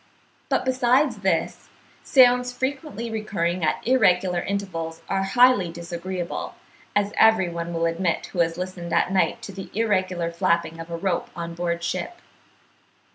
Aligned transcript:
But 0.49 0.65
besides 0.65 1.17
this, 1.17 1.69
sounds 2.03 2.51
frequently 2.51 3.11
recurring 3.11 3.63
at 3.63 3.85
irregular 3.87 4.39
intervals 4.41 5.03
are 5.07 5.21
highly 5.21 5.71
disagreeable, 5.71 6.55
as 6.95 7.13
every 7.17 7.49
one 7.49 7.71
will 7.71 7.85
admit 7.85 8.25
who 8.33 8.39
has 8.39 8.57
listened 8.57 8.91
at 8.93 9.11
night 9.13 9.43
to 9.43 9.51
the 9.51 9.69
irregular 9.77 10.31
flapping 10.31 10.79
of 10.79 10.89
a 10.89 10.97
rope 10.97 11.29
on 11.35 11.53
board 11.53 11.83
ship. 11.83 12.15